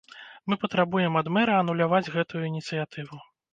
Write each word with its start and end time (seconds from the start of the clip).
Мы 0.51 0.55
патрабуем 0.63 1.19
ад 1.21 1.29
мэра 1.37 1.61
ануляваць 1.65 2.11
гэтую 2.19 2.43
ініцыятыву. 2.51 3.25